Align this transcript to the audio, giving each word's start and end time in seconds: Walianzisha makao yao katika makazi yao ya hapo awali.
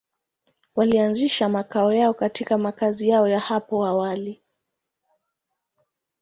Walianzisha 0.75 1.49
makao 1.49 1.93
yao 1.93 2.13
katika 2.13 2.57
makazi 2.57 3.09
yao 3.09 3.27
ya 3.27 3.39
hapo 3.39 3.85
awali. 3.85 4.41